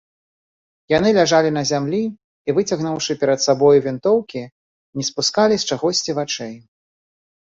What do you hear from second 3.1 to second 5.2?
перад сабою вінтоўкі, не